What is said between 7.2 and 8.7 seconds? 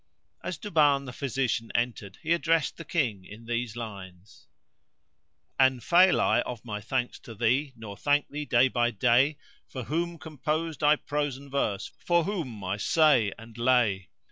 thee nor thank thee day